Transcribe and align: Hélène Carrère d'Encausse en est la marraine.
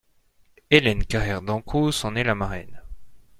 Hélène 0.71 1.05
Carrère 1.05 1.43
d'Encausse 1.43 2.05
en 2.05 2.15
est 2.15 2.23
la 2.23 2.33
marraine. 2.33 2.81